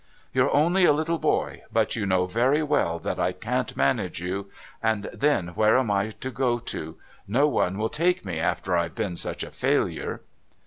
"You're 0.33 0.51
only 0.51 0.83
a 0.83 0.93
little 0.93 1.19
boy, 1.19 1.61
but 1.71 1.95
you 1.95 2.07
know 2.07 2.25
very 2.25 2.63
well 2.63 2.97
that 2.97 3.19
I 3.19 3.33
can't 3.33 3.77
manage 3.77 4.19
you. 4.19 4.49
And 4.81 5.03
then 5.13 5.49
where 5.49 5.77
am 5.77 5.91
I 5.91 6.09
to 6.09 6.31
go 6.31 6.57
to? 6.57 6.97
No 7.27 7.47
one 7.47 7.77
will 7.77 7.87
take 7.87 8.25
me 8.25 8.39
after 8.39 8.75
I've 8.75 8.95
been 8.95 9.15
such 9.15 9.43
a 9.43 9.51
failure." 9.51 10.21